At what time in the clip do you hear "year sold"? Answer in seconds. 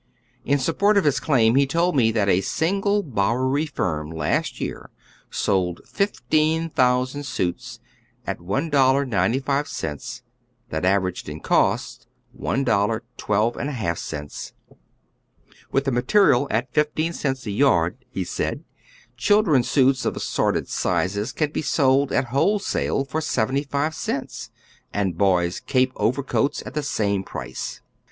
4.59-5.79